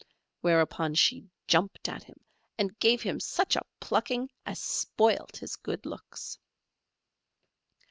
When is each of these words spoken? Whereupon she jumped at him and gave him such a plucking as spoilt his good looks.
Whereupon 0.39 0.95
she 0.95 1.29
jumped 1.47 1.87
at 1.87 2.01
him 2.01 2.19
and 2.57 2.79
gave 2.79 3.03
him 3.03 3.19
such 3.19 3.55
a 3.55 3.61
plucking 3.79 4.31
as 4.47 4.59
spoilt 4.59 5.37
his 5.37 5.55
good 5.57 5.85
looks. 5.85 6.39